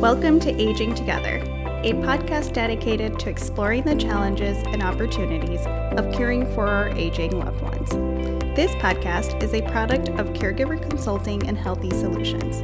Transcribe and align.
Welcome 0.00 0.40
to 0.40 0.54
Aging 0.60 0.94
Together, 0.94 1.38
a 1.82 1.94
podcast 1.94 2.52
dedicated 2.52 3.18
to 3.18 3.30
exploring 3.30 3.82
the 3.82 3.94
challenges 3.94 4.58
and 4.66 4.82
opportunities 4.82 5.64
of 5.66 6.12
caring 6.12 6.44
for 6.54 6.68
our 6.68 6.90
aging 6.90 7.38
loved 7.38 7.62
ones. 7.62 7.88
This 8.54 8.70
podcast 8.72 9.42
is 9.42 9.54
a 9.54 9.62
product 9.62 10.10
of 10.10 10.34
Caregiver 10.34 10.80
Consulting 10.90 11.48
and 11.48 11.56
Healthy 11.56 11.88
Solutions, 11.90 12.58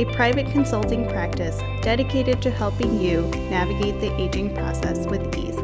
a 0.00 0.10
private 0.14 0.50
consulting 0.50 1.06
practice 1.06 1.60
dedicated 1.82 2.40
to 2.40 2.50
helping 2.50 2.98
you 2.98 3.20
navigate 3.50 4.00
the 4.00 4.14
aging 4.18 4.54
process 4.54 5.06
with 5.06 5.36
ease. 5.36 5.58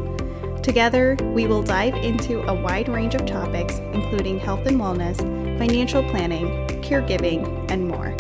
Together, 0.63 1.17
we 1.33 1.47
will 1.47 1.63
dive 1.63 1.95
into 1.95 2.43
a 2.43 2.55
wide 2.55 2.91
range 2.91 3.15
of 3.15 3.25
topics, 3.25 3.79
including 3.95 4.39
health 4.39 4.67
and 4.67 4.79
wellness, 4.79 5.17
financial 5.57 6.03
planning, 6.11 6.67
caregiving, 6.83 7.71
and 7.71 7.89
more. 7.89 8.15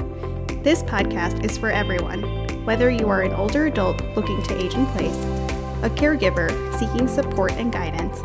This 0.62 0.82
podcast 0.84 1.44
is 1.44 1.58
for 1.58 1.70
everyone, 1.70 2.43
whether 2.64 2.88
you 2.88 3.08
are 3.10 3.20
an 3.20 3.34
older 3.34 3.66
adult 3.66 4.02
looking 4.16 4.42
to 4.42 4.58
age 4.58 4.74
in 4.74 4.86
place, 4.86 5.16
a 5.82 5.90
caregiver 5.90 6.50
seeking 6.78 7.06
support 7.06 7.52
and 7.52 7.70
guidance, 7.70 8.20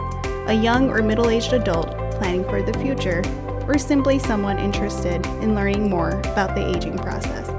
a 0.47 0.53
young 0.53 0.89
or 0.89 1.01
middle 1.01 1.29
aged 1.29 1.51
adult 1.51 1.89
planning 2.11 2.45
for 2.45 2.61
the 2.61 2.77
future, 2.79 3.21
or 3.67 3.77
simply 3.77 4.17
someone 4.17 4.57
interested 4.57 5.25
in 5.43 5.55
learning 5.55 5.89
more 5.89 6.21
about 6.21 6.55
the 6.55 6.75
aging 6.75 6.97
process. 6.97 7.49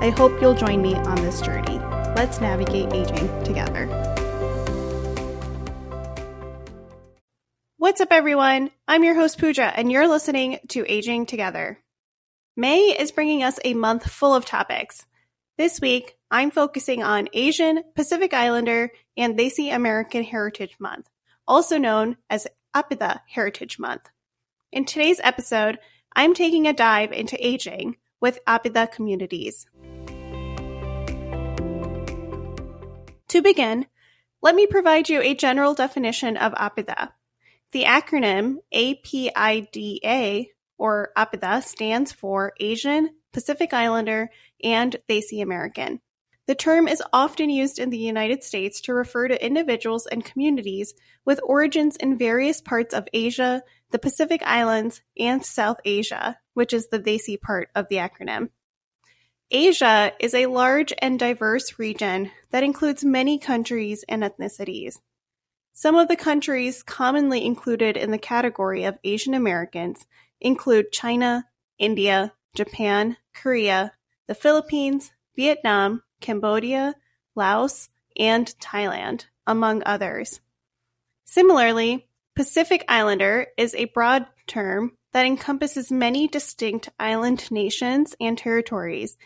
I 0.00 0.08
hope 0.10 0.40
you'll 0.40 0.54
join 0.54 0.80
me 0.80 0.94
on 0.94 1.16
this 1.16 1.42
journey. 1.42 1.78
Let's 2.16 2.40
navigate 2.40 2.92
aging 2.94 3.44
together. 3.44 3.86
What's 7.76 8.00
up, 8.00 8.08
everyone? 8.10 8.70
I'm 8.88 9.04
your 9.04 9.14
host, 9.14 9.38
Pooja, 9.38 9.64
and 9.64 9.92
you're 9.92 10.08
listening 10.08 10.60
to 10.68 10.90
Aging 10.90 11.26
Together. 11.26 11.78
May 12.56 12.96
is 12.98 13.12
bringing 13.12 13.42
us 13.42 13.58
a 13.64 13.74
month 13.74 14.10
full 14.10 14.34
of 14.34 14.46
topics. 14.46 15.04
This 15.58 15.80
week, 15.80 16.16
I'm 16.32 16.50
focusing 16.50 17.02
on 17.02 17.28
Asian, 17.34 17.82
Pacific 17.94 18.32
Islander, 18.32 18.90
and 19.18 19.38
Desi 19.38 19.70
American 19.70 20.24
Heritage 20.24 20.76
Month, 20.80 21.10
also 21.46 21.76
known 21.76 22.16
as 22.30 22.46
Apida 22.74 23.20
Heritage 23.28 23.78
Month. 23.78 24.08
In 24.72 24.86
today's 24.86 25.20
episode, 25.22 25.78
I'm 26.16 26.32
taking 26.32 26.66
a 26.66 26.72
dive 26.72 27.12
into 27.12 27.36
aging 27.46 27.96
with 28.18 28.42
Apida 28.46 28.90
communities. 28.90 29.66
To 33.28 33.42
begin, 33.42 33.84
let 34.40 34.54
me 34.54 34.66
provide 34.66 35.10
you 35.10 35.20
a 35.20 35.34
general 35.34 35.74
definition 35.74 36.38
of 36.38 36.54
Apida. 36.54 37.10
The 37.72 37.84
acronym 37.84 38.56
APIDA 38.72 40.46
or 40.78 41.10
APIDA 41.14 41.62
stands 41.62 42.10
for 42.10 42.54
Asian, 42.58 43.10
Pacific 43.34 43.74
Islander, 43.74 44.30
and 44.64 44.96
Desi 45.10 45.42
American. 45.42 46.00
The 46.52 46.56
term 46.56 46.86
is 46.86 47.02
often 47.14 47.48
used 47.48 47.78
in 47.78 47.88
the 47.88 47.96
United 47.96 48.44
States 48.44 48.82
to 48.82 48.92
refer 48.92 49.26
to 49.26 49.42
individuals 49.42 50.06
and 50.06 50.22
communities 50.22 50.92
with 51.24 51.40
origins 51.42 51.96
in 51.96 52.18
various 52.18 52.60
parts 52.60 52.92
of 52.92 53.08
Asia, 53.14 53.62
the 53.90 53.98
Pacific 53.98 54.42
Islands, 54.44 55.00
and 55.18 55.42
South 55.42 55.78
Asia, 55.86 56.36
which 56.52 56.74
is 56.74 56.88
the 56.88 57.00
Desi 57.00 57.40
part 57.40 57.70
of 57.74 57.88
the 57.88 57.96
acronym. 57.96 58.50
Asia 59.50 60.12
is 60.20 60.34
a 60.34 60.44
large 60.44 60.92
and 60.98 61.18
diverse 61.18 61.78
region 61.78 62.30
that 62.50 62.62
includes 62.62 63.02
many 63.02 63.38
countries 63.38 64.04
and 64.06 64.22
ethnicities. 64.22 64.98
Some 65.72 65.96
of 65.96 66.08
the 66.08 66.16
countries 66.16 66.82
commonly 66.82 67.46
included 67.46 67.96
in 67.96 68.10
the 68.10 68.18
category 68.18 68.84
of 68.84 68.98
Asian 69.04 69.32
Americans 69.32 70.04
include 70.38 70.92
China, 70.92 71.46
India, 71.78 72.34
Japan, 72.54 73.16
Korea, 73.32 73.94
the 74.26 74.34
Philippines, 74.34 75.12
Vietnam, 75.34 76.02
Cambodia, 76.22 76.94
Laos, 77.34 77.88
and 78.16 78.46
Thailand, 78.60 79.26
among 79.46 79.82
others. 79.84 80.40
Similarly, 81.24 82.08
Pacific 82.34 82.84
Islander 82.88 83.48
is 83.56 83.74
a 83.74 83.86
broad 83.86 84.26
term 84.46 84.92
that 85.12 85.26
encompasses 85.26 85.92
many 85.92 86.28
distinct 86.28 86.88
island 86.98 87.50
nations 87.50 88.14
and 88.20 88.38
territories, 88.38 89.18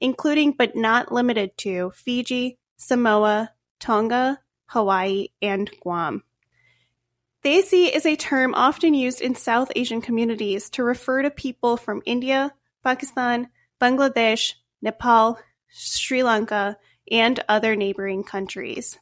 including 0.00 0.52
but 0.52 0.74
not 0.74 1.12
limited 1.12 1.56
to 1.58 1.90
Fiji, 1.94 2.58
Samoa, 2.76 3.52
Tonga, 3.78 4.40
Hawaii, 4.66 5.28
and 5.42 5.70
Guam. 5.80 6.22
Desi 7.44 7.94
is 7.94 8.06
a 8.06 8.16
term 8.16 8.54
often 8.54 8.94
used 8.94 9.20
in 9.20 9.34
South 9.34 9.70
Asian 9.76 10.00
communities 10.00 10.70
to 10.70 10.82
refer 10.82 11.22
to 11.22 11.30
people 11.30 11.76
from 11.76 12.02
India, 12.06 12.54
Pakistan, 12.82 13.48
Bangladesh, 13.78 14.54
Nepal, 14.80 15.38
Sri 15.74 16.22
Lanka, 16.22 16.78
and 17.10 17.42
other 17.48 17.74
neighboring 17.74 18.22
countries. 18.22 18.98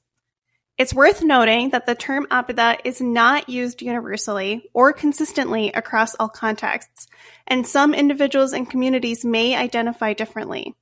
It's 0.79 0.95
worth 0.95 1.23
noting 1.23 1.71
that 1.71 1.85
the 1.85 1.95
term 1.95 2.27
Apida 2.31 2.79
is 2.85 3.01
not 3.01 3.49
used 3.49 3.83
universally 3.83 4.71
or 4.73 4.93
consistently 4.93 5.71
across 5.71 6.15
all 6.15 6.31
contexts, 6.31 7.07
and 7.47 7.67
some 7.67 7.93
individuals 7.93 8.55
and 8.55 8.69
communities 8.69 9.25
may 9.25 9.55
identify 9.55 10.15
differently. 10.15 10.75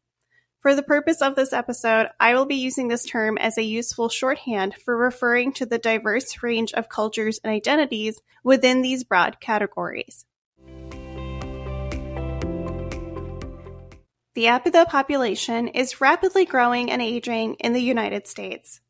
For 0.61 0.75
the 0.75 0.83
purpose 0.83 1.23
of 1.23 1.35
this 1.35 1.53
episode, 1.53 2.09
I 2.21 2.35
will 2.35 2.47
be 2.47 2.55
using 2.57 2.89
this 2.89 3.05
term 3.05 3.37
as 3.39 3.59
a 3.59 3.65
useful 3.65 4.09
shorthand 4.09 4.75
for 4.77 4.97
referring 4.97 5.55
to 5.55 5.67
the 5.67 5.79
diverse 5.79 6.43
range 6.43 6.73
of 6.73 6.89
cultures 6.89 7.41
and 7.43 7.53
identities 7.53 8.21
within 8.45 8.83
these 8.83 9.03
broad 9.03 9.41
categories. 9.41 10.25
The 14.35 14.45
Apida 14.45 14.87
population 14.87 15.67
is 15.67 16.01
rapidly 16.01 16.45
growing 16.45 16.91
and 16.91 17.03
aging 17.03 17.55
in 17.55 17.73
the 17.73 17.83
United 17.83 18.29
States. 18.29 18.81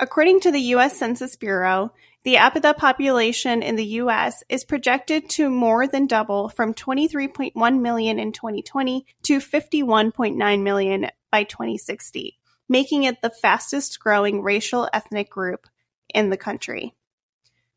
According 0.00 0.40
to 0.40 0.50
the 0.50 0.60
U.S. 0.60 0.98
Census 0.98 1.36
Bureau, 1.36 1.92
the 2.24 2.34
Apida 2.34 2.76
population 2.76 3.62
in 3.62 3.76
the 3.76 3.84
U.S. 3.84 4.42
is 4.48 4.64
projected 4.64 5.30
to 5.30 5.50
more 5.50 5.86
than 5.86 6.08
double 6.08 6.48
from 6.48 6.74
23.1 6.74 7.80
million 7.80 8.18
in 8.18 8.32
2020 8.32 9.06
to 9.22 9.38
51.9 9.38 10.62
million 10.62 11.06
by 11.30 11.44
2060, 11.44 12.38
making 12.68 13.04
it 13.04 13.22
the 13.22 13.30
fastest 13.30 14.00
growing 14.00 14.42
racial 14.42 14.88
ethnic 14.92 15.30
group 15.30 15.68
in 16.12 16.30
the 16.30 16.36
country. 16.36 16.94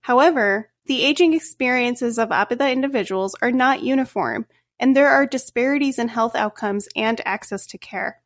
However, 0.02 0.72
the 0.88 1.03
aging 1.03 1.34
experiences 1.34 2.18
of 2.18 2.30
Apida 2.30 2.72
individuals 2.72 3.36
are 3.42 3.52
not 3.52 3.84
uniform, 3.84 4.48
and 4.81 4.96
there 4.96 5.09
are 5.09 5.28
disparities 5.28 6.00
in 6.00 6.09
health 6.09 6.36
outcomes 6.36 6.90
and 6.96 7.22
access 7.24 7.68
to 7.68 7.78
care. 7.78 8.22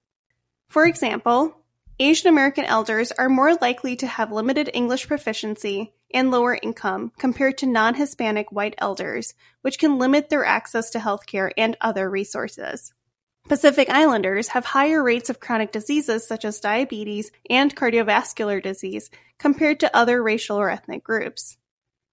For 0.70 0.86
example, 0.86 1.58
Asian 2.00 2.30
American 2.30 2.66
elders 2.66 3.12
are 3.12 3.30
more 3.30 3.56
likely 3.56 3.96
to 3.98 4.08
have 4.08 4.32
limited 4.32 4.72
English 4.74 5.08
proficiency 5.08 5.94
and 6.14 6.32
lower 6.32 6.58
income 6.62 7.12
compared 7.18 7.58
to 7.60 7.66
non 7.66 7.96
Hispanic 7.96 8.52
white 8.52 8.76
elders, 8.78 9.34
which 9.62 9.78
can 9.78 10.00
limit 10.00 10.30
their 10.30 10.46
access 10.46 10.90
to 10.92 11.00
healthcare 11.00 11.52
and 11.58 11.78
other 11.82 12.10
resources. 12.10 12.94
Pacific 13.48 13.90
Islanders 13.90 14.50
have 14.50 14.66
higher 14.66 15.04
rates 15.04 15.30
of 15.30 15.40
chronic 15.40 15.72
diseases 15.72 16.28
such 16.28 16.44
as 16.44 16.60
diabetes 16.60 17.32
and 17.50 17.76
cardiovascular 17.76 18.64
disease 18.64 19.12
compared 19.38 19.80
to 19.82 19.96
other 19.96 20.24
racial 20.24 20.58
or 20.58 20.70
ethnic 20.70 21.04
groups. 21.04 21.58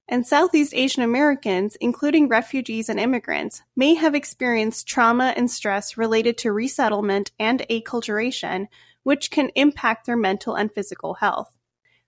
And 0.09 0.27
Southeast 0.27 0.75
Asian 0.75 1.03
Americans, 1.03 1.77
including 1.81 2.29
refugees 2.29 2.89
and 2.89 2.99
immigrants, 3.01 3.63
may 3.77 3.95
have 3.95 4.15
experienced 4.15 4.87
trauma 4.87 5.33
and 5.37 5.51
stress 5.51 5.97
related 5.97 6.37
to 6.39 6.53
resettlement 6.53 7.31
and 7.39 7.65
acculturation, 7.71 8.67
which 9.05 9.31
can 9.31 9.51
impact 9.55 10.07
their 10.07 10.17
mental 10.17 10.55
and 10.55 10.73
physical 10.73 11.15
health. 11.15 11.57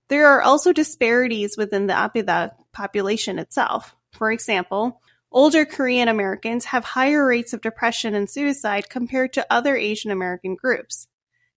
There 0.09 0.27
are 0.27 0.43
also 0.43 0.73
disparities 0.73 1.57
within 1.57 1.87
the 1.87 1.95
Apida 1.95 2.53
population 2.73 3.39
itself. 3.39 3.97
For 4.13 4.31
example, 4.31 5.01
older 5.33 5.65
Korean 5.65 6.09
Americans 6.09 6.67
have 6.67 6.85
higher 6.85 7.27
rates 7.27 7.53
of 7.53 7.63
depression 7.63 8.15
and 8.15 8.29
suicide 8.29 8.91
compared 8.91 9.33
to 9.33 9.47
other 9.51 9.77
Asian 9.77 10.11
American 10.11 10.57
groups. 10.57 11.09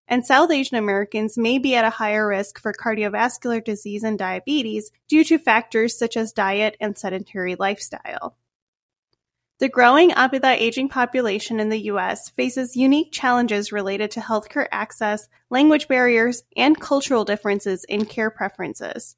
And 0.07 0.25
South 0.25 0.51
Asian 0.51 0.77
Americans 0.77 1.37
may 1.37 1.57
be 1.57 1.75
at 1.75 1.85
a 1.85 1.89
higher 1.89 2.27
risk 2.27 2.59
for 2.59 2.71
cardiovascular 2.71 3.63
disease 3.63 4.03
and 4.03 4.17
diabetes 4.17 4.91
due 5.07 5.23
to 5.25 5.37
factors 5.37 5.97
such 5.97 6.15
as 6.15 6.31
diet 6.31 6.77
and 6.79 6.97
sedentary 6.97 7.55
lifestyle. 7.55 8.37
The 9.59 9.69
growing 9.69 10.11
Apida 10.11 10.55
aging 10.55 10.89
population 10.89 11.59
in 11.59 11.69
the 11.69 11.85
U.S. 11.85 12.29
faces 12.29 12.75
unique 12.75 13.11
challenges 13.11 13.71
related 13.71 14.11
to 14.11 14.19
healthcare 14.19 14.67
access, 14.71 15.27
language 15.49 15.87
barriers, 15.87 16.43
and 16.55 16.79
cultural 16.79 17.25
differences 17.25 17.83
in 17.85 18.05
care 18.05 18.29
preferences. 18.29 19.15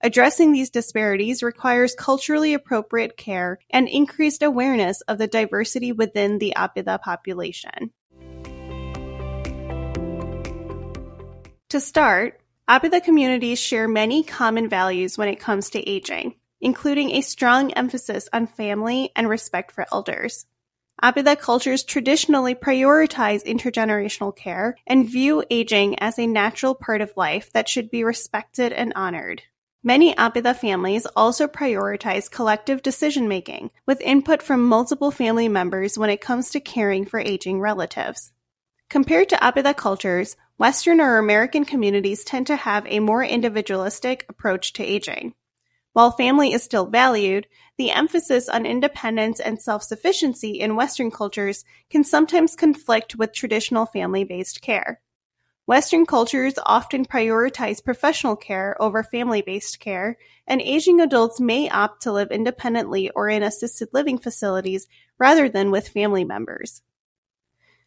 Addressing 0.00 0.52
these 0.52 0.70
disparities 0.70 1.42
requires 1.42 1.94
culturally 1.94 2.54
appropriate 2.54 3.18
care 3.18 3.58
and 3.70 3.86
increased 3.86 4.42
awareness 4.42 5.02
of 5.02 5.18
the 5.18 5.26
diversity 5.26 5.92
within 5.92 6.38
the 6.38 6.54
Apida 6.56 7.00
population. 7.00 7.92
To 11.74 11.80
start, 11.80 12.40
Apida 12.68 13.02
communities 13.02 13.58
share 13.58 13.88
many 13.88 14.22
common 14.22 14.68
values 14.68 15.18
when 15.18 15.26
it 15.26 15.40
comes 15.40 15.70
to 15.70 15.90
aging 15.90 16.36
including 16.60 17.10
a 17.10 17.20
strong 17.20 17.72
emphasis 17.72 18.28
on 18.32 18.46
family 18.46 19.10
and 19.16 19.28
respect 19.28 19.72
for 19.72 19.84
elders. 19.92 20.46
Apida 21.02 21.36
cultures 21.36 21.82
traditionally 21.82 22.54
prioritize 22.54 23.44
intergenerational 23.44 24.36
care 24.36 24.76
and 24.86 25.10
view 25.10 25.42
aging 25.50 25.98
as 25.98 26.16
a 26.16 26.28
natural 26.28 26.76
part 26.76 27.00
of 27.00 27.16
life 27.16 27.52
that 27.54 27.68
should 27.68 27.90
be 27.90 28.04
respected 28.04 28.72
and 28.72 28.92
honored. 28.94 29.42
Many 29.82 30.14
Apida 30.14 30.54
families 30.54 31.06
also 31.16 31.48
prioritize 31.48 32.30
collective 32.30 32.82
decision 32.82 33.26
making, 33.26 33.72
with 33.84 34.00
input 34.00 34.44
from 34.44 34.62
multiple 34.62 35.10
family 35.10 35.48
members 35.48 35.98
when 35.98 36.08
it 36.08 36.20
comes 36.20 36.50
to 36.50 36.60
caring 36.60 37.04
for 37.04 37.18
aging 37.18 37.58
relatives. 37.58 38.30
Compared 38.90 39.28
to 39.30 39.36
Apida 39.36 39.76
cultures, 39.76 40.36
Western 40.56 41.00
or 41.00 41.18
American 41.18 41.64
communities 41.64 42.22
tend 42.22 42.46
to 42.46 42.54
have 42.56 42.86
a 42.86 43.00
more 43.00 43.24
individualistic 43.24 44.24
approach 44.28 44.72
to 44.74 44.84
aging. 44.84 45.34
While 45.94 46.12
family 46.12 46.52
is 46.52 46.62
still 46.62 46.86
valued, 46.86 47.48
the 47.76 47.90
emphasis 47.90 48.48
on 48.48 48.64
independence 48.64 49.40
and 49.40 49.60
self-sufficiency 49.60 50.60
in 50.60 50.76
Western 50.76 51.10
cultures 51.10 51.64
can 51.90 52.04
sometimes 52.04 52.54
conflict 52.54 53.16
with 53.16 53.32
traditional 53.32 53.86
family-based 53.86 54.60
care. 54.60 55.00
Western 55.66 56.06
cultures 56.06 56.54
often 56.66 57.04
prioritize 57.04 57.82
professional 57.82 58.36
care 58.36 58.76
over 58.80 59.02
family-based 59.02 59.80
care, 59.80 60.18
and 60.46 60.60
aging 60.60 61.00
adults 61.00 61.40
may 61.40 61.68
opt 61.68 62.02
to 62.02 62.12
live 62.12 62.30
independently 62.30 63.10
or 63.10 63.28
in 63.28 63.42
assisted 63.42 63.88
living 63.92 64.18
facilities 64.18 64.86
rather 65.18 65.48
than 65.48 65.70
with 65.70 65.88
family 65.88 66.24
members. 66.24 66.82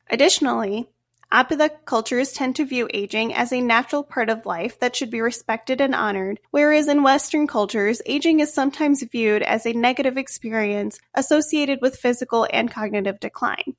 Additionally, 0.10 0.90
Apida 1.32 1.70
cultures 1.84 2.32
tend 2.32 2.56
to 2.56 2.66
view 2.66 2.88
aging 2.94 3.34
as 3.34 3.52
a 3.52 3.60
natural 3.60 4.02
part 4.02 4.30
of 4.30 4.46
life 4.46 4.80
that 4.80 4.96
should 4.96 5.12
be 5.12 5.20
respected 5.20 5.82
and 5.82 5.94
honored, 5.94 6.40
whereas 6.52 6.88
in 6.88 7.04
Western 7.04 7.48
cultures, 7.48 8.02
aging 8.06 8.40
is 8.40 8.54
sometimes 8.54 9.04
viewed 9.04 9.44
as 9.44 9.66
a 9.66 9.74
negative 9.74 10.18
experience 10.18 11.02
associated 11.14 11.80
with 11.82 11.98
physical 11.98 12.48
and 12.54 12.72
cognitive 12.72 13.20
decline. 13.20 13.76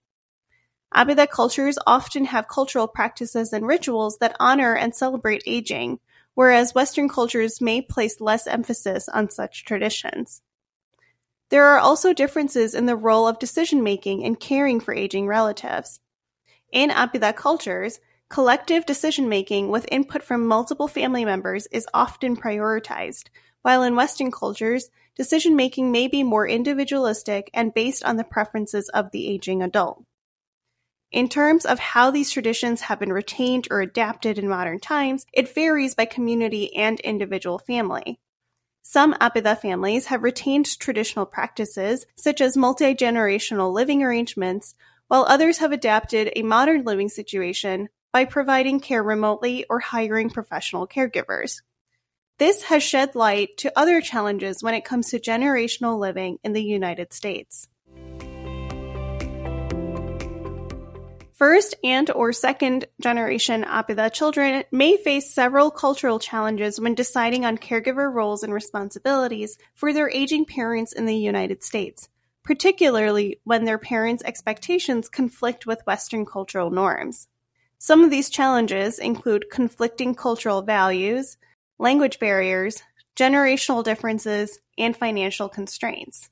Apida 0.95 1.27
cultures 1.29 1.79
often 1.87 2.27
have 2.27 2.49
cultural 2.49 2.87
practices 2.87 3.55
and 3.55 3.67
rituals 3.67 4.19
that 4.19 4.37
honor 4.39 4.75
and 4.75 4.95
celebrate 4.95 5.43
aging, 5.47 6.01
whereas 6.35 6.75
Western 6.75 7.09
cultures 7.09 7.63
may 7.63 7.81
place 7.81 8.21
less 8.21 8.47
emphasis 8.47 9.09
on 9.09 9.31
such 9.31 9.65
traditions. 9.65 10.43
There 11.49 11.65
are 11.65 11.79
also 11.79 12.13
differences 12.13 12.75
in 12.75 12.85
the 12.85 12.97
role 12.97 13.27
of 13.27 13.39
decision 13.39 13.83
making 13.83 14.23
and 14.23 14.39
caring 14.39 14.81
for 14.81 14.93
aging 14.93 15.27
relatives. 15.27 16.01
In 16.71 16.91
Apida 16.91 17.35
cultures, 17.35 17.99
collective 18.29 18.85
decision-making 18.85 19.69
with 19.69 19.89
input 19.91 20.23
from 20.23 20.47
multiple 20.47 20.89
family 20.89 21.25
members 21.25 21.67
is 21.69 21.87
often 21.95 22.37
prioritized, 22.37 23.29
while 23.63 23.83
in 23.83 23.97
Western 23.97 24.31
cultures, 24.31 24.91
decision-making 25.17 25.91
may 25.91 26.09
be 26.09 26.23
more 26.23 26.47
individualistic 26.47 27.51
and 27.55 27.73
based 27.73 28.05
on 28.05 28.17
the 28.17 28.25
preferences 28.25 28.91
of 28.91 29.11
the 29.11 29.29
aging 29.29 29.63
adult. 29.63 30.05
In 31.11 31.31
terms 31.31 31.65
of 31.65 31.79
how 31.79 32.11
these 32.11 32.31
traditions 32.31 32.83
have 32.83 33.01
been 33.01 33.15
retained 33.15 33.67
or 33.71 33.81
adapted 33.81 34.39
in 34.39 34.47
modern 34.47 34.79
times, 34.79 35.25
it 35.33 35.55
varies 35.55 35.95
by 35.95 36.05
community 36.05 36.77
and 36.77 37.01
individual 37.01 37.59
family. 37.59 38.21
Some 38.83 39.15
Apida 39.15 39.59
families 39.59 40.07
have 40.07 40.23
retained 40.23 40.79
traditional 40.79 41.25
practices, 41.25 42.07
such 42.15 42.43
as 42.43 42.59
multi-generational 42.59 43.73
living 43.73 44.03
arrangements, 44.03 44.75
while 45.09 45.25
others 45.29 45.59
have 45.59 45.73
adapted 45.73 46.33
a 46.37 46.43
modern 46.43 46.85
living 46.85 47.09
situation 47.09 47.89
by 48.13 48.25
providing 48.25 48.81
care 48.81 49.03
remotely 49.03 49.65
or 49.69 49.81
hiring 49.81 50.31
professional 50.31 50.87
caregivers. 50.87 51.63
This 52.39 52.63
has 52.65 52.83
shed 52.83 53.15
light 53.15 53.57
to 53.59 53.73
other 53.77 54.01
challenges 54.01 54.63
when 54.63 54.75
it 54.75 54.85
comes 54.85 55.11
to 55.11 55.19
generational 55.19 55.99
living 55.99 56.39
in 56.45 56.53
the 56.53 56.63
United 56.63 57.13
States. 57.13 57.69
First 61.33 61.77
and 61.85 62.11
or 62.11 62.33
second 62.33 62.87
generation 63.01 63.63
Apida 63.63 64.13
children 64.13 64.65
may 64.73 64.97
face 64.97 65.33
several 65.33 65.71
cultural 65.71 66.19
challenges 66.19 66.81
when 66.81 66.97
deciding 66.97 67.45
on 67.45 67.59
caregiver 67.59 68.13
roles 68.13 68.43
and 68.43 68.53
responsibilities 68.53 69.57
for 69.75 69.93
their 69.93 70.11
aging 70.11 70.47
parents 70.47 70.93
in 70.93 71.07
the 71.07 71.17
United 71.17 71.63
States 71.63 72.09
particularly 72.49 73.39
when 73.45 73.67
their 73.67 73.77
parents' 73.77 74.23
expectations 74.25 75.11
conflict 75.11 75.67
with 75.67 75.85
Western 75.87 76.25
cultural 76.25 76.71
norms. 76.71 77.29
Some 77.77 78.03
of 78.03 78.11
these 78.11 78.31
challenges 78.31 78.99
include 78.99 79.51
conflicting 79.51 80.15
cultural 80.15 80.63
values, 80.63 81.37
language 81.79 82.19
barriers, 82.19 82.83
generational 83.15 83.85
differences, 83.85 84.61
and 84.79 84.97
financial 84.97 85.51
constraints. 85.51 86.31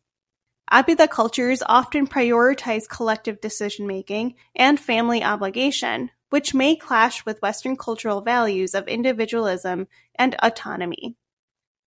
Apida 0.72 1.06
cultures 1.06 1.62
often 1.66 2.06
prioritize 2.06 2.88
collective 2.88 3.38
decision 3.42 3.86
making 3.86 4.36
and 4.54 4.80
family 4.80 5.22
obligation, 5.22 6.10
which 6.30 6.54
may 6.54 6.76
clash 6.76 7.26
with 7.26 7.42
Western 7.42 7.76
cultural 7.76 8.22
values 8.22 8.74
of 8.74 8.88
individualism 8.88 9.86
and 10.14 10.34
autonomy. 10.42 11.14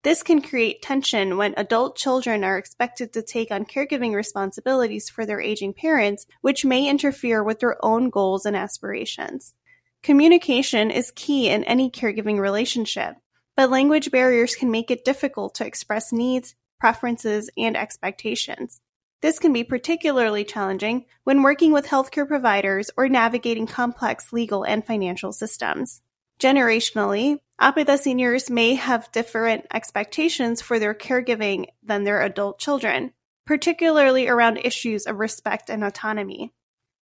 This 0.01 0.23
can 0.23 0.41
create 0.41 0.81
tension 0.81 1.35
when 1.35 1.53
adult 1.57 1.97
children 1.97 2.45
are 2.45 2.57
expected 2.57 3.11
to 3.13 3.21
take 3.21 3.51
on 3.51 3.65
caregiving 3.65 4.13
responsibilities 4.13 5.09
for 5.09 5.25
their 5.25 5.41
aging 5.41 5.73
parents, 5.73 6.25
which 6.39 6.63
may 6.63 6.89
interfere 6.89 7.43
with 7.43 7.59
their 7.59 7.83
own 7.83 8.09
goals 8.09 8.45
and 8.45 8.55
aspirations. 8.55 9.53
Communication 10.01 10.89
is 10.89 11.11
key 11.13 11.49
in 11.49 11.65
any 11.65 11.91
caregiving 11.91 12.39
relationship, 12.39 13.17
but 13.57 13.69
language 13.69 14.09
barriers 14.09 14.55
can 14.55 14.71
make 14.71 14.89
it 14.89 15.03
difficult 15.03 15.55
to 15.55 15.65
express 15.65 16.13
needs, 16.13 16.55
preferences, 16.79 17.49
and 17.57 17.75
expectations. 17.75 18.79
This 19.21 19.37
can 19.37 19.51
be 19.51 19.65
particularly 19.65 20.45
challenging 20.45 21.07
when 21.25 21.43
working 21.43 21.73
with 21.73 21.87
healthcare 21.87 22.25
providers 22.25 22.89
or 22.95 23.09
navigating 23.09 23.67
complex 23.67 24.31
legal 24.31 24.63
and 24.63 24.85
financial 24.85 25.33
systems. 25.33 26.01
Generationally, 26.39 27.39
Apida 27.59 27.99
seniors 27.99 28.49
may 28.49 28.75
have 28.75 29.11
different 29.11 29.65
expectations 29.73 30.61
for 30.61 30.79
their 30.79 30.93
caregiving 30.93 31.65
than 31.83 32.05
their 32.05 32.21
adult 32.21 32.57
children, 32.57 33.11
particularly 33.45 34.29
around 34.29 34.57
issues 34.57 35.05
of 35.05 35.19
respect 35.19 35.69
and 35.69 35.83
autonomy. 35.83 36.53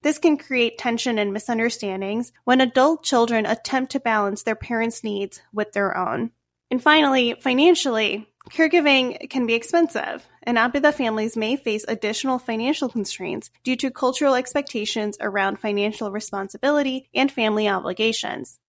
This 0.02 0.18
can 0.18 0.38
create 0.38 0.78
tension 0.78 1.18
and 1.18 1.32
misunderstandings 1.32 2.34
when 2.44 2.60
adult 2.60 3.04
children 3.04 3.46
attempt 3.46 3.94
to 3.94 4.02
balance 4.02 4.44
their 4.44 4.56
parents' 4.56 5.06
needs 5.06 5.42
with 5.54 5.72
their 5.72 5.96
own. 5.96 6.32
And 6.70 6.84
finally, 6.84 7.36
financially, 7.40 8.28
caregiving 8.50 9.30
can 9.30 9.46
be 9.46 9.54
expensive, 9.54 10.28
and 10.44 10.58
Apida 10.58 10.94
families 10.94 11.38
may 11.38 11.56
face 11.56 11.86
additional 11.88 12.40
financial 12.40 12.90
constraints 12.90 13.52
due 13.64 13.78
to 13.78 13.90
cultural 13.90 14.36
expectations 14.36 15.16
around 15.22 15.60
financial 15.60 16.12
responsibility 16.12 17.08
and 17.14 17.32
family 17.32 17.70
obligations. 17.70 18.60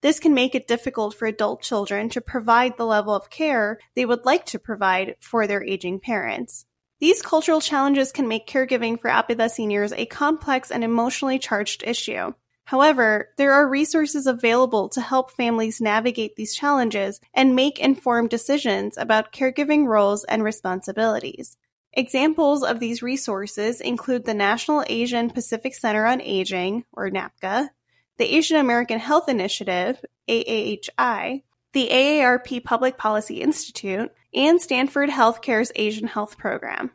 This 0.00 0.20
can 0.20 0.32
make 0.32 0.54
it 0.54 0.68
difficult 0.68 1.14
for 1.14 1.26
adult 1.26 1.60
children 1.62 2.08
to 2.10 2.20
provide 2.20 2.76
the 2.76 2.86
level 2.86 3.14
of 3.14 3.30
care 3.30 3.78
they 3.96 4.06
would 4.06 4.24
like 4.24 4.46
to 4.46 4.58
provide 4.58 5.16
for 5.20 5.46
their 5.46 5.64
aging 5.64 6.00
parents. 6.00 6.66
These 7.00 7.22
cultural 7.22 7.60
challenges 7.60 8.12
can 8.12 8.28
make 8.28 8.46
caregiving 8.46 9.00
for 9.00 9.10
Apida 9.10 9.50
seniors 9.50 9.92
a 9.92 10.06
complex 10.06 10.70
and 10.70 10.82
emotionally 10.82 11.38
charged 11.38 11.82
issue. 11.84 12.32
However, 12.64 13.30
there 13.38 13.52
are 13.52 13.68
resources 13.68 14.26
available 14.26 14.88
to 14.90 15.00
help 15.00 15.30
families 15.30 15.80
navigate 15.80 16.36
these 16.36 16.54
challenges 16.54 17.20
and 17.32 17.56
make 17.56 17.78
informed 17.78 18.30
decisions 18.30 18.98
about 18.98 19.32
caregiving 19.32 19.86
roles 19.86 20.24
and 20.24 20.44
responsibilities. 20.44 21.56
Examples 21.94 22.62
of 22.62 22.78
these 22.78 23.02
resources 23.02 23.80
include 23.80 24.24
the 24.24 24.34
National 24.34 24.84
Asian 24.86 25.30
Pacific 25.30 25.74
Center 25.74 26.04
on 26.04 26.20
Aging, 26.20 26.84
or 26.92 27.08
NAPCA, 27.10 27.70
the 28.18 28.36
Asian 28.36 28.58
American 28.58 28.98
Health 28.98 29.28
Initiative, 29.28 30.04
AAHI, 30.28 31.42
the 31.72 31.88
AARP 31.90 32.64
Public 32.64 32.98
Policy 32.98 33.40
Institute, 33.40 34.10
and 34.34 34.60
Stanford 34.60 35.08
Healthcare's 35.08 35.72
Asian 35.76 36.08
Health 36.08 36.36
Program. 36.36 36.90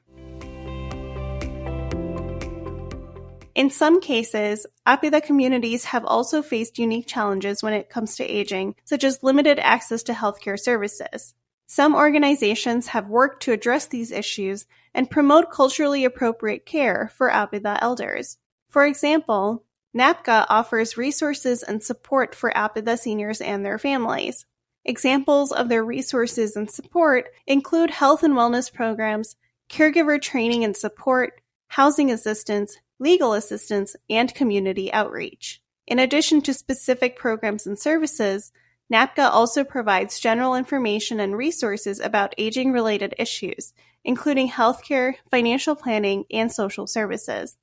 In 3.56 3.70
some 3.70 4.02
cases, 4.02 4.66
Apida 4.86 5.22
communities 5.24 5.86
have 5.86 6.04
also 6.06 6.42
faced 6.42 6.80
unique 6.80 7.08
challenges 7.08 7.62
when 7.62 7.74
it 7.74 7.90
comes 7.90 8.16
to 8.16 8.24
aging, 8.26 8.76
such 8.84 9.04
as 9.04 9.24
limited 9.24 9.60
access 9.60 10.04
to 10.04 10.14
healthcare 10.14 10.60
services. 10.60 11.34
Some 11.68 11.96
organizations 11.96 12.88
have 12.88 13.08
worked 13.08 13.44
to 13.44 13.52
address 13.52 13.88
these 13.88 14.12
issues 14.12 14.66
and 14.94 15.10
promote 15.10 15.52
culturally 15.52 16.04
appropriate 16.04 16.66
care 16.66 17.12
for 17.16 17.30
Apida 17.30 17.78
elders. 17.82 18.38
For 18.70 18.86
example, 18.86 19.64
NAPCA 19.96 20.48
offers 20.50 20.98
resources 20.98 21.62
and 21.62 21.84
support 21.84 22.34
for 22.34 22.52
Apida 22.52 22.98
seniors 22.98 23.42
and 23.42 23.64
their 23.64 23.78
families. 23.78 24.46
Examples 24.86 25.52
of 25.52 25.70
their 25.70 25.84
resources 25.84 26.56
and 26.56 26.70
support 26.70 27.30
include 27.48 27.92
health 27.92 28.24
and 28.24 28.34
wellness 28.34 28.74
programs, 28.74 29.36
caregiver 29.70 30.22
training 30.22 30.64
and 30.64 30.76
support, 30.76 31.40
housing 31.68 32.12
assistance, 32.12 32.78
legal 33.00 33.34
assistance, 33.34 33.96
and 34.10 34.34
community 34.34 34.92
outreach. 34.92 35.62
In 35.86 36.00
addition 36.00 36.42
to 36.42 36.54
specific 36.54 37.16
programs 37.16 37.68
and 37.68 37.78
services, 37.78 38.52
NAPCA 38.92 39.30
also 39.30 39.64
provides 39.64 40.20
general 40.20 40.56
information 40.56 41.20
and 41.20 41.38
resources 41.38 42.00
about 42.00 42.36
aging 42.38 42.72
related 42.72 43.14
issues, 43.18 43.74
including 44.04 44.50
healthcare, 44.50 45.16
financial 45.32 45.76
planning, 45.76 46.26
and 46.32 46.52
social 46.52 46.88
services. 46.88 47.58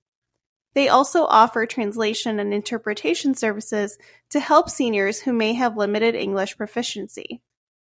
They 0.74 0.88
also 0.88 1.24
offer 1.24 1.66
translation 1.66 2.38
and 2.38 2.54
interpretation 2.54 3.34
services 3.34 3.98
to 4.30 4.40
help 4.40 4.70
seniors 4.70 5.20
who 5.20 5.32
may 5.32 5.54
have 5.54 5.76
limited 5.76 6.14
English 6.14 6.56
proficiency. 6.56 7.42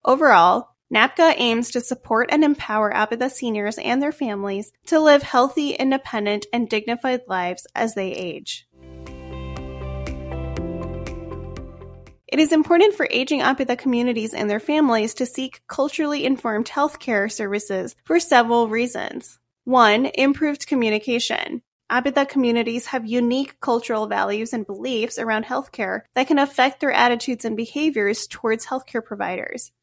Overall, 0.03 0.69
NAPCA 0.93 1.35
aims 1.37 1.71
to 1.71 1.81
support 1.81 2.29
and 2.31 2.43
empower 2.43 2.91
APIDA 2.93 3.29
seniors 3.29 3.77
and 3.77 4.01
their 4.01 4.11
families 4.11 4.73
to 4.87 4.99
live 4.99 5.23
healthy, 5.23 5.71
independent, 5.71 6.47
and 6.51 6.67
dignified 6.67 7.21
lives 7.27 7.65
as 7.75 7.93
they 7.93 8.11
age. 8.11 8.67
It 12.27 12.39
is 12.39 12.51
important 12.51 12.95
for 12.95 13.07
aging 13.11 13.41
APIDA 13.41 13.77
communities 13.77 14.33
and 14.33 14.49
their 14.49 14.59
families 14.59 15.13
to 15.15 15.25
seek 15.25 15.61
culturally 15.67 16.25
informed 16.25 16.67
healthcare 16.67 17.31
services 17.31 17.95
for 18.05 18.19
several 18.19 18.67
reasons. 18.67 19.37
One, 19.65 20.07
improved 20.07 20.65
communication. 20.65 21.61
APIDA 21.91 22.25
communities 22.25 22.85
have 22.87 23.05
unique 23.05 23.59
cultural 23.59 24.07
values 24.07 24.53
and 24.53 24.65
beliefs 24.65 25.19
around 25.19 25.43
healthcare 25.43 26.03
that 26.15 26.25
can 26.25 26.39
affect 26.39 26.79
their 26.79 26.93
attitudes 26.93 27.43
and 27.43 27.57
behaviors 27.57 28.27
towards 28.27 28.67
healthcare 28.67 29.03
providers. 29.03 29.73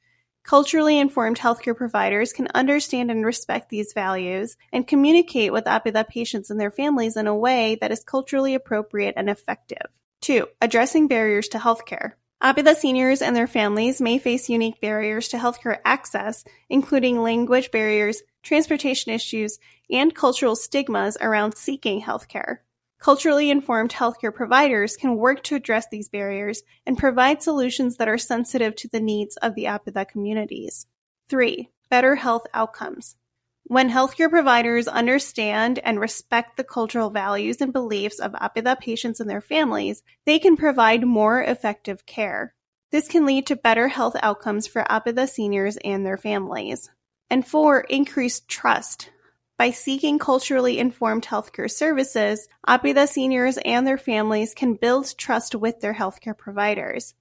Culturally 0.42 0.98
informed 0.98 1.38
healthcare 1.38 1.76
providers 1.76 2.32
can 2.32 2.48
understand 2.54 3.10
and 3.10 3.26
respect 3.26 3.68
these 3.68 3.92
values 3.92 4.56
and 4.72 4.86
communicate 4.86 5.52
with 5.52 5.66
APIDA 5.66 6.04
patients 6.08 6.48
and 6.48 6.58
their 6.58 6.70
families 6.70 7.18
in 7.18 7.26
a 7.26 7.36
way 7.36 7.76
that 7.82 7.92
is 7.92 8.02
culturally 8.02 8.54
appropriate 8.54 9.12
and 9.18 9.28
effective. 9.28 9.86
2. 10.22 10.46
Addressing 10.62 11.08
barriers 11.08 11.48
to 11.48 11.58
healthcare. 11.58 12.12
APIDA 12.40 12.74
seniors 12.76 13.20
and 13.20 13.36
their 13.36 13.46
families 13.46 14.00
may 14.00 14.16
face 14.16 14.48
unique 14.48 14.80
barriers 14.80 15.28
to 15.28 15.36
healthcare 15.36 15.80
access, 15.84 16.44
including 16.70 17.20
language 17.20 17.70
barriers, 17.70 18.22
transportation 18.42 19.12
issues, 19.12 19.58
and 19.90 20.14
cultural 20.14 20.56
stigmas 20.56 21.16
around 21.20 21.56
seeking 21.56 22.02
healthcare. 22.02 22.58
Culturally 22.98 23.50
informed 23.50 23.92
healthcare 23.92 24.34
providers 24.34 24.96
can 24.96 25.16
work 25.16 25.44
to 25.44 25.54
address 25.54 25.86
these 25.88 26.08
barriers 26.08 26.62
and 26.84 26.98
provide 26.98 27.42
solutions 27.42 27.96
that 27.96 28.08
are 28.08 28.18
sensitive 28.18 28.74
to 28.76 28.88
the 28.88 29.00
needs 29.00 29.36
of 29.36 29.54
the 29.54 29.66
APIDA 29.66 30.04
communities. 30.04 30.86
3. 31.28 31.68
Better 31.90 32.16
health 32.16 32.46
outcomes. 32.52 33.16
When 33.64 33.90
healthcare 33.90 34.30
providers 34.30 34.88
understand 34.88 35.78
and 35.78 36.00
respect 36.00 36.56
the 36.56 36.64
cultural 36.64 37.10
values 37.10 37.60
and 37.60 37.72
beliefs 37.72 38.18
of 38.18 38.34
APIDA 38.34 38.76
patients 38.80 39.20
and 39.20 39.28
their 39.28 39.42
families, 39.42 40.02
they 40.24 40.38
can 40.38 40.56
provide 40.56 41.04
more 41.04 41.42
effective 41.42 42.06
care. 42.06 42.54
This 42.90 43.08
can 43.08 43.26
lead 43.26 43.46
to 43.48 43.56
better 43.56 43.88
health 43.88 44.16
outcomes 44.22 44.66
for 44.66 44.90
APIDA 44.90 45.28
seniors 45.28 45.76
and 45.84 46.04
their 46.04 46.16
families. 46.16 46.90
And 47.28 47.46
four, 47.46 47.80
increased 47.82 48.48
trust. 48.48 49.10
By 49.58 49.72
seeking 49.72 50.20
culturally 50.20 50.78
informed 50.78 51.24
healthcare 51.24 51.68
services, 51.68 52.48
APIDA 52.68 53.08
seniors 53.08 53.58
and 53.64 53.84
their 53.84 53.98
families 53.98 54.54
can 54.54 54.74
build 54.74 55.18
trust 55.18 55.52
with 55.52 55.80
their 55.80 55.94
healthcare 55.94 56.38
providers. 56.38 57.14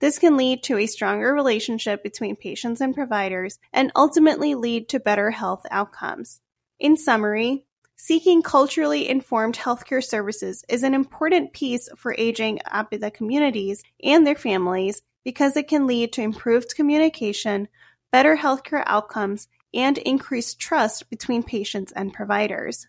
This 0.00 0.18
can 0.18 0.36
lead 0.36 0.64
to 0.64 0.78
a 0.78 0.86
stronger 0.86 1.32
relationship 1.32 2.02
between 2.02 2.34
patients 2.34 2.80
and 2.80 2.92
providers 2.92 3.60
and 3.72 3.92
ultimately 3.94 4.56
lead 4.56 4.88
to 4.88 4.98
better 4.98 5.30
health 5.30 5.64
outcomes. 5.70 6.40
In 6.80 6.96
summary, 6.96 7.66
seeking 7.94 8.42
culturally 8.42 9.08
informed 9.08 9.54
healthcare 9.54 10.02
services 10.04 10.64
is 10.68 10.82
an 10.82 10.92
important 10.92 11.52
piece 11.52 11.88
for 11.96 12.16
aging 12.18 12.58
APIDA 12.66 13.12
communities 13.12 13.84
and 14.02 14.26
their 14.26 14.34
families 14.34 15.02
because 15.24 15.56
it 15.56 15.68
can 15.68 15.86
lead 15.86 16.12
to 16.14 16.22
improved 16.22 16.74
communication, 16.74 17.68
better 18.10 18.36
healthcare 18.36 18.82
outcomes, 18.86 19.46
and 19.76 19.98
increase 19.98 20.54
trust 20.54 21.08
between 21.10 21.42
patients 21.42 21.92
and 21.92 22.12
providers. 22.12 22.88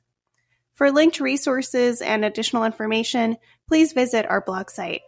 For 0.73 0.91
linked 0.91 1.19
resources 1.19 2.01
and 2.01 2.23
additional 2.23 2.63
information, 2.63 3.37
please 3.67 3.93
visit 3.93 4.25
our 4.29 4.41
blog 4.41 4.69
site. 4.69 5.01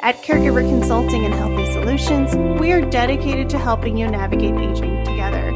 At 0.00 0.16
Caregiver 0.16 0.68
Consulting 0.68 1.24
and 1.24 1.34
Healthy 1.34 1.72
Solutions, 1.72 2.36
we 2.60 2.72
are 2.72 2.88
dedicated 2.90 3.48
to 3.50 3.58
helping 3.58 3.96
you 3.96 4.06
navigate 4.06 4.54
aging 4.54 5.04
together. 5.04 5.50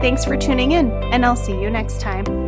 Thanks 0.00 0.24
for 0.24 0.36
tuning 0.36 0.72
in, 0.72 0.92
and 1.12 1.26
I'll 1.26 1.36
see 1.36 1.60
you 1.60 1.68
next 1.68 2.00
time. 2.00 2.47